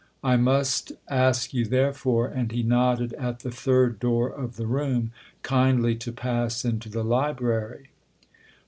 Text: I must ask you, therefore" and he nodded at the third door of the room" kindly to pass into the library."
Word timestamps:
I 0.23 0.35
must 0.35 0.93
ask 1.09 1.53
you, 1.53 1.63
therefore" 1.63 2.27
and 2.27 2.51
he 2.51 2.63
nodded 2.63 3.13
at 3.19 3.41
the 3.41 3.51
third 3.51 3.99
door 3.99 4.29
of 4.29 4.55
the 4.55 4.65
room" 4.65 5.11
kindly 5.43 5.93
to 5.97 6.11
pass 6.11 6.65
into 6.65 6.89
the 6.89 7.03
library." 7.03 7.89